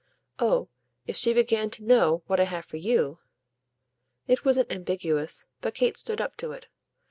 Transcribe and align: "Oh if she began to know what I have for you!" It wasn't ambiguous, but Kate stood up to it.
"Oh 0.39 0.67
if 1.05 1.15
she 1.15 1.31
began 1.31 1.69
to 1.69 1.83
know 1.83 2.23
what 2.25 2.39
I 2.39 2.45
have 2.45 2.65
for 2.65 2.77
you!" 2.77 3.19
It 4.27 4.43
wasn't 4.43 4.71
ambiguous, 4.71 5.45
but 5.59 5.75
Kate 5.75 5.95
stood 5.95 6.19
up 6.19 6.35
to 6.37 6.53
it. 6.53 6.65